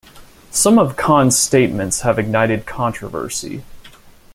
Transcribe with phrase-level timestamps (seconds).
[0.49, 3.61] Some of Khan's statements have ignited controversy.